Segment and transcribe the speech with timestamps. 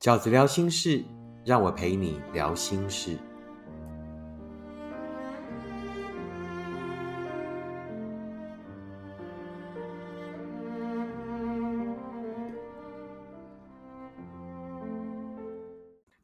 [0.00, 1.04] 饺子聊心事，
[1.44, 3.18] 让我陪你聊心事。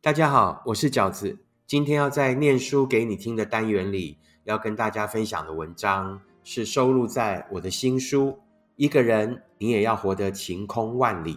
[0.00, 1.38] 大家好，我是饺子。
[1.66, 8.28] 今天要在念书给你听的单元里，要跟大家分享的文章是收录在我的新书
[8.76, 11.34] 《一个人你也要活得晴空万里》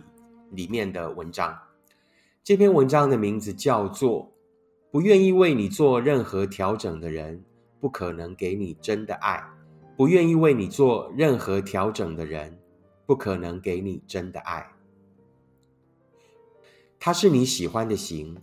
[0.51, 1.53] 里面的文章。
[2.43, 4.23] 这篇文章的名字叫做
[4.91, 7.43] 《不愿意为你做任何调整的人，
[7.79, 9.37] 不可能给你真的爱》。
[9.95, 12.57] 不愿意为你做任何调整的人，
[13.05, 14.65] 不可能给你真的爱。
[16.99, 18.37] 他是你喜欢的型。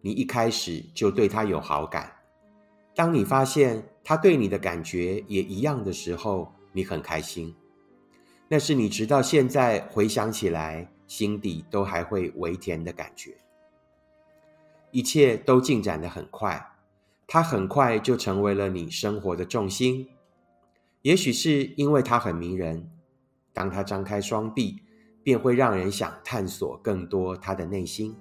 [0.00, 2.12] 你一开始就对他有好感，
[2.94, 7.54] 当你发现他对你的感觉也一样的时候，你很开心。
[8.48, 13.34] 那是你直到现在回想起来，心底都还会微甜的感觉。
[14.92, 16.74] 一切都进展的很快，
[17.26, 20.08] 他很快就成为了你生活的重心。
[21.02, 22.90] 也许是因为他很迷人，
[23.52, 24.82] 当他张开双臂，
[25.22, 28.14] 便会让人想探索更多他的内心。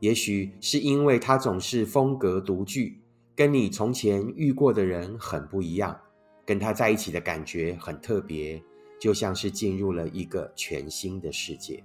[0.00, 3.00] 也许是因为他总是风格独具，
[3.34, 5.98] 跟你从前遇过的人很不一样，
[6.44, 8.62] 跟他在一起的感觉很特别，
[8.98, 11.82] 就像是进入了一个全新的世界。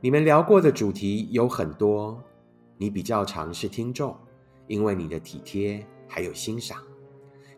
[0.00, 2.22] 你们聊过的主题有很多，
[2.76, 4.16] 你比较常是听众，
[4.66, 6.82] 因为你的体贴还有欣赏，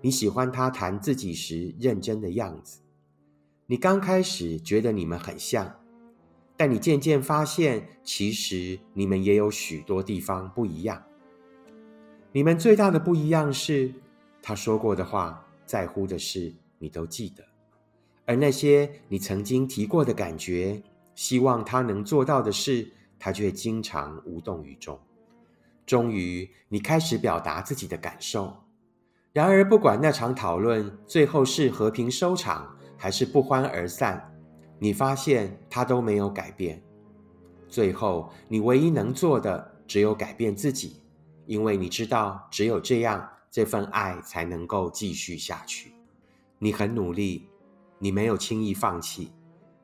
[0.01, 2.81] 你喜欢他谈自己时认真的样子。
[3.67, 5.77] 你刚开始觉得你们很像。
[6.57, 11.03] 但你渐渐发现，其实你们也有许多地方不一样。
[12.33, 13.95] 你们最大的不一样是，
[14.43, 17.43] 他说过的话，在乎的事，你都记得；
[18.31, 20.81] 而那些你曾经提过的感觉，
[21.17, 24.97] 希望他能做到的事，他却经常无动于衷。
[25.85, 28.57] 终于，你开始表达自己的感受。
[29.33, 34.33] 然而，不管那场讨论最后是和平收场，还是不欢而散。
[34.79, 36.81] 你发现他都没有改变，
[37.69, 41.03] 最后你唯一能做的只有改变自己，
[41.47, 45.93] 因为你知道只有这样，这份爱才能够继续下去。
[46.61, 47.49] 你很努力，
[48.03, 49.31] 你没有轻易放弃，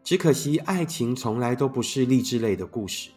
[0.03, 3.11] 只可惜爱情从来都不是励志类的故事。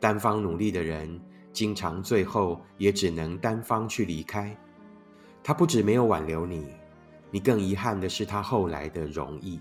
[0.00, 1.20] 单方努力的人，
[1.52, 4.56] 经常最后也只能单方去离开。
[5.44, 6.66] 他不止没有挽留你，
[7.30, 9.60] 你更遗憾的是他后来的容易。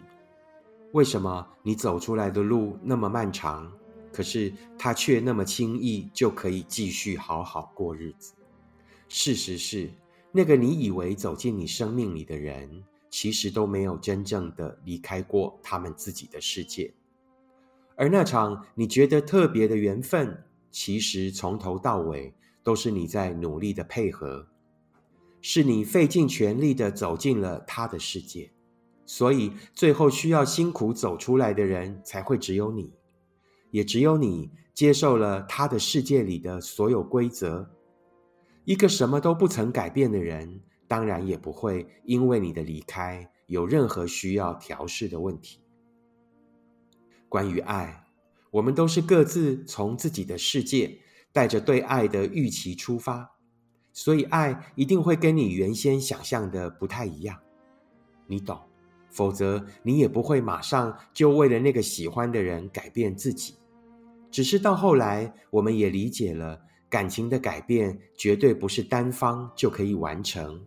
[0.94, 3.70] 为什么你走出来的路那么漫长，
[4.14, 8.34] 可是他却那么轻易就可以继续好好过日子？
[9.10, 9.92] 事实是，
[10.32, 12.82] 那个你以为走进你生命里的人，
[13.12, 16.92] 其实都没有真正的离开过他们自己的世界。
[17.96, 22.34] 而那场你觉得特别的缘分，其实从头到尾
[22.64, 24.48] 都是你在努力的配合，
[25.42, 28.50] 是你费尽全力的走进了他的世界。
[29.06, 32.94] 所以，最后需要辛苦走出来的人，才会只有你，
[33.70, 37.70] 也只有你接受了他的世界里的所有规则。
[38.64, 45.62] 一个什么都不曾改变的人，当然也不会因为你的离开有任何需要调试的问题。
[47.30, 48.04] 关于爱，
[48.52, 50.98] 我们都是各自从自己的世界，
[51.32, 53.32] 带着对爱的预期出发，
[53.94, 57.40] 所以爱一定会跟你原先想象的不太一样，
[58.28, 58.60] 你懂。
[59.10, 63.56] 否则，你也不会马上就为了那个喜欢的人改变自己。
[64.30, 66.60] 只是到后来，我们也理解了，
[66.90, 70.66] 感情的改变绝对不是单方就可以完成。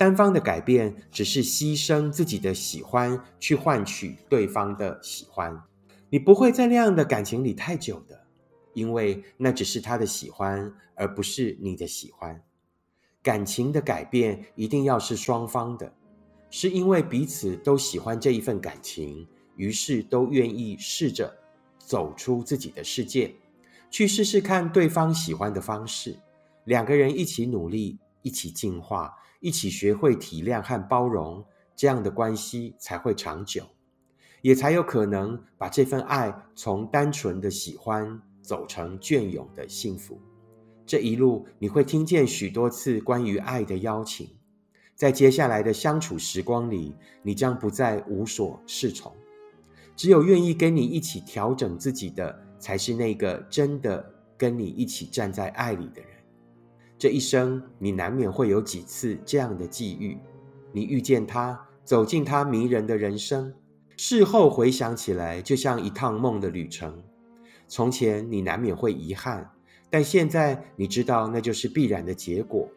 [0.00, 5.62] 单方的改变只是牺牲自己的喜欢去换取对方的喜欢。
[6.08, 8.18] 你不会在那样的感情里太久的，
[8.72, 12.42] 因为那只是他的喜欢，而不是你的喜欢。
[13.22, 15.92] 感情的改变一定要是双方的。
[16.48, 21.30] 是因为彼此都喜欢这一份感情，于是都愿意试着
[21.76, 23.34] 走出自己的世界，
[23.90, 26.16] 去试试看对方喜欢的方式。
[26.64, 31.44] 两个人一起努力，一起进化，一起学会体谅和包容，
[31.74, 33.64] 这样的关系才会长久，
[34.42, 40.20] 也才有可能把这份爱从单纯的喜欢走成隽永的幸福。
[40.86, 44.28] 这一路你会听见许多次关于爱的邀请。
[44.94, 49.10] 在接下来的相处时光里，你将不再无所适从。
[49.96, 56.09] 只有愿意跟你一起调整自己的，才是那个真的跟你一起站在爱里的人。
[57.00, 60.18] 这一生，你难免会有几次这样的际遇：
[60.70, 63.54] 你遇见他，走进他迷人的人生，
[63.96, 67.02] 事后回想起来，就像一趟梦的旅程。
[67.66, 69.50] 从前你难免会遗憾，
[69.88, 72.68] 但现在你知道那就是必然的结果。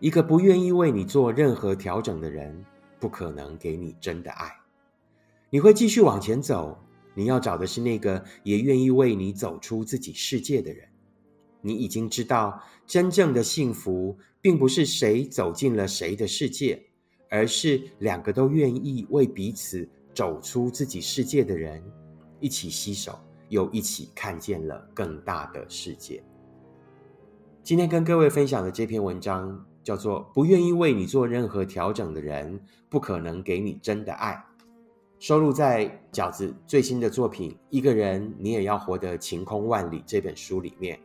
[0.00, 2.64] 一个不愿意为你做任何调整的人，
[2.98, 4.50] 不可能给你真的爱。
[5.50, 6.78] 你会继续往前走，
[7.12, 10.88] 你要找的是那个也愿意为你走出自己世界的人。
[11.66, 16.80] 你已经知道，真正的幸福并不是谁走进了谁的世界，
[17.28, 21.82] 而是两个都愿意为彼此走出自己世界的人
[22.38, 23.18] 一起携手，
[23.48, 26.22] 又一起看见了更大的世界。
[27.64, 34.34] 今天跟各位分享的这篇文章叫做《不愿意为你做任何调整的人，不可能给你真的爱》，
[35.18, 40.96] 收录在饺子最新的作品《一个人你也要活得晴空万里》这本书里面。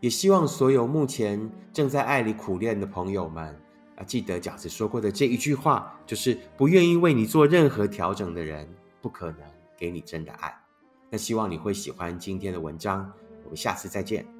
[0.00, 3.54] 也希望所有目前正在爱里苦练的朋友们
[3.96, 8.68] 啊，记得饺子说过的这一句话，就是不愿意为你做任何调整的人，
[9.02, 9.40] 不可能
[9.76, 10.54] 给你真的爱。
[11.10, 13.10] 那希望你会喜欢今天的文章，
[13.44, 14.37] 我们下次再见。